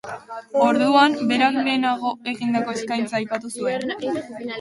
[0.67, 3.87] Orduan, berak lehenago egindako eskaintza aipatu zuen.